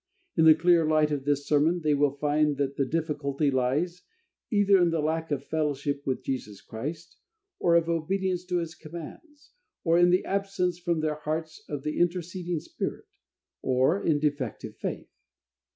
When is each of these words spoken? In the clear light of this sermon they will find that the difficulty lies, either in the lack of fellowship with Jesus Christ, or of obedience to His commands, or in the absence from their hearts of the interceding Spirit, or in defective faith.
In 0.35 0.45
the 0.45 0.55
clear 0.55 0.83
light 0.83 1.11
of 1.11 1.25
this 1.25 1.47
sermon 1.47 1.81
they 1.83 1.93
will 1.93 2.17
find 2.17 2.57
that 2.57 2.75
the 2.75 2.87
difficulty 2.87 3.51
lies, 3.51 4.01
either 4.51 4.79
in 4.81 4.89
the 4.89 4.99
lack 4.99 5.29
of 5.29 5.45
fellowship 5.45 6.01
with 6.07 6.23
Jesus 6.23 6.59
Christ, 6.59 7.17
or 7.59 7.75
of 7.75 7.87
obedience 7.87 8.43
to 8.45 8.57
His 8.57 8.73
commands, 8.73 9.51
or 9.83 9.99
in 9.99 10.09
the 10.09 10.25
absence 10.25 10.79
from 10.79 11.01
their 11.01 11.19
hearts 11.19 11.63
of 11.69 11.83
the 11.83 11.99
interceding 11.99 12.59
Spirit, 12.59 13.05
or 13.61 14.03
in 14.03 14.17
defective 14.17 14.75
faith. 14.77 15.11